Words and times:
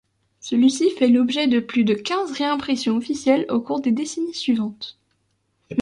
Celui-ci 0.39 0.89
fait 0.97 1.09
l'objet 1.09 1.45
de 1.45 1.59
plus 1.59 1.83
de 1.83 1.93
quinze 1.93 2.31
réimpressions 2.31 2.97
officielles 2.97 3.45
au 3.51 3.61
cours 3.61 3.81
des 3.81 3.91
décennies 3.91 4.33
suivantes. 4.33 4.97